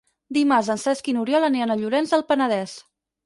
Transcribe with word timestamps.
Dimarts 0.35 0.69
en 0.75 0.79
Cesc 0.83 1.09
i 1.11 1.15
n'Oriol 1.17 1.45
aniran 1.49 1.73
a 1.73 1.77
Llorenç 1.81 2.15
del 2.17 2.27
Penedès. 2.31 2.77